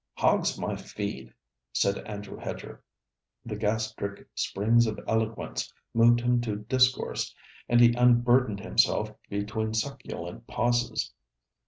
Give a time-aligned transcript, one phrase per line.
[0.17, 1.31] 'Hog's my feed,'
[1.73, 2.81] said Andrew Hedger.
[3.45, 7.35] The gastric springs of eloquence moved him to discourse,
[7.69, 11.13] and he unburdened himself between succulent pauses.